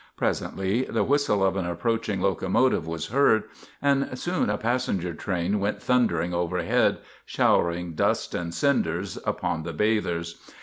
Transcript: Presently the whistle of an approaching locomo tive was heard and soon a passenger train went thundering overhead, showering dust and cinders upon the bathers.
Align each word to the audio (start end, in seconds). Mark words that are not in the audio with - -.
Presently 0.17 0.81
the 0.85 1.03
whistle 1.03 1.43
of 1.45 1.55
an 1.55 1.67
approaching 1.67 2.21
locomo 2.21 2.71
tive 2.71 2.87
was 2.87 3.09
heard 3.09 3.43
and 3.83 4.17
soon 4.17 4.49
a 4.49 4.57
passenger 4.57 5.13
train 5.13 5.59
went 5.59 5.79
thundering 5.79 6.33
overhead, 6.33 6.97
showering 7.23 7.93
dust 7.93 8.33
and 8.33 8.51
cinders 8.51 9.19
upon 9.27 9.61
the 9.61 9.73
bathers. 9.73 10.41